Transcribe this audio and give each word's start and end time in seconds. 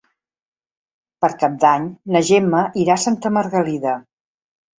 Per 1.25 1.29
Cap 1.43 1.59
d'Any 1.63 1.85
na 2.15 2.23
Gemma 2.31 2.63
irà 2.85 2.97
a 2.97 3.03
Santa 3.05 3.33
Margalida. 3.37 3.95